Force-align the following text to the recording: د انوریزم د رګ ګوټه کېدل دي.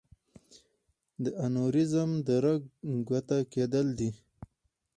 د 1.23 1.25
انوریزم 1.45 2.11
د 2.27 2.29
رګ 2.45 2.61
ګوټه 3.07 3.37
کېدل 3.53 3.87
دي. 3.99 4.09